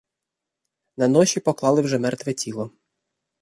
[0.97, 2.71] На ноші поклали вже мертве тіло.